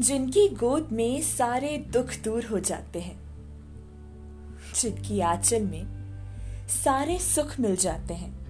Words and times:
जिनकी 0.00 0.48
गोद 0.48 0.88
में 0.92 1.22
सारे 1.22 1.78
दुख 1.78 2.06
दूर 2.24 2.44
हो 2.44 2.60
जाते 2.60 3.00
हैं, 3.00 3.18
जिनकी 4.74 5.20
आंचल 5.20 5.62
में 5.62 5.86
सारे 6.68 7.18
सुख 7.18 7.60
मिल 7.60 7.76
जाते 7.76 8.14
हैं। 8.14 8.46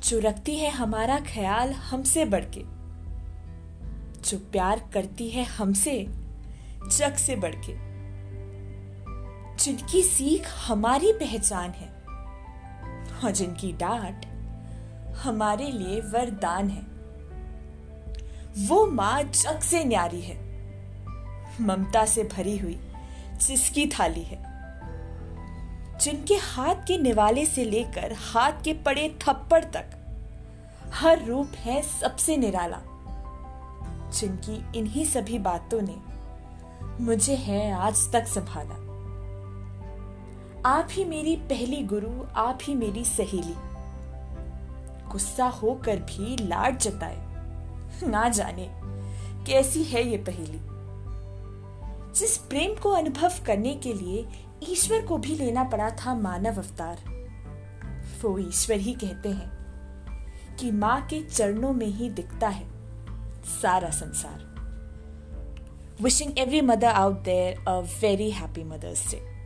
जो 0.00 0.18
रखती 0.18 0.56
है 0.56 0.70
हमारा 0.70 1.20
ख्याल 1.20 1.72
हमसे 1.72 2.24
बढ़ 2.24 2.44
के 2.44 2.62
जो 4.30 4.38
प्यार 4.38 4.90
करती 4.92 5.28
है 5.28 5.44
हमसे 5.44 6.06
जग 6.98 7.14
से 7.16 7.36
बढ़ 7.36 7.54
के 7.54 7.92
जिनकी 9.56 10.02
सीख 10.02 10.42
हमारी 10.66 11.12
पहचान 11.12 11.70
है 11.70 11.88
और 13.24 13.30
जिनकी 13.30 13.72
डांट 13.72 14.31
हमारे 15.16 15.66
लिए 15.66 16.00
वरदान 16.00 16.68
है। 16.68 16.92
वो 18.68 18.86
माँ 18.86 19.22
जग 19.22 19.60
से 19.60 19.84
न्यारी 19.84 20.20
है। 20.20 20.52
ममता 21.60 22.06
से 22.06 22.24
भरी 22.24 22.58
हुई, 22.58 22.80
जिसकी 23.36 23.86
थाली 23.86 24.22
है। 24.22 24.52
जिनके 25.98 26.34
हाथ 26.34 26.74
के 26.74 26.98
निवाले 26.98 27.46
से 27.46 27.64
लेकर 27.64 28.12
हाथ 28.12 28.52
के 28.52 28.72
पड़े 28.72 29.18
थप्पड़ 29.22 29.64
तक, 29.64 29.86
हर 30.94 31.24
रूप 31.24 31.48
है 31.54 31.82
सबसे 31.82 32.36
निराला। 32.36 32.80
जिनकी 34.10 34.78
इन्हीं 34.78 35.04
सभी 35.04 35.38
बातों 35.38 35.80
ने 35.82 35.96
मुझे 37.04 37.34
है 37.34 37.72
आज 37.72 38.12
तक 38.12 38.26
संभाला। 38.26 38.92
आप 40.68 40.88
ही 40.90 41.04
मेरी 41.04 41.36
पहली 41.36 41.82
गुरु, 41.82 42.26
आप 42.36 42.58
ही 42.62 42.74
मेरी 42.74 43.04
सहेली। 43.04 43.71
गुस्सा 45.12 45.44
होकर 45.44 45.96
भी 45.96 46.36
लाड 46.46 46.78
जताए। 46.78 47.16
ना 48.08 48.28
जाने, 48.28 48.70
कैसी 49.44 49.82
है 49.82 50.08
ये 50.08 50.16
पहेली? 50.16 50.60
जिस 52.18 52.36
प्रेम 52.36 52.74
को 52.74 52.90
अनुभव 52.90 53.32
करने 53.46 53.74
के 53.74 53.92
लिए 53.92 54.28
ईश्वर 54.68 55.06
को 55.06 55.18
भी 55.18 55.34
लेना 55.34 55.64
पड़ा 55.64 55.90
था 55.90 56.14
मानव 56.14 56.58
अवतार। 56.58 56.96
वो 58.22 58.38
ईश्वर 58.38 58.76
ही 58.76 58.92
कहते 58.92 59.28
हैं 59.28 59.62
कि 60.56 60.70
माँ 60.70 61.06
के 61.06 61.22
चरणों 61.22 61.72
में 61.72 61.86
ही 61.86 62.10
दिखता 62.10 62.48
है 62.48 62.66
सारा 63.62 63.90
संसार। 63.90 64.52
Wishing 66.02 66.38
every 66.38 66.60
mother 66.60 66.88
out 66.88 67.22
there 67.22 67.64
a 67.68 67.80
very 67.80 68.30
happy 68.30 68.64
mother's 68.64 69.10
day 69.10 69.41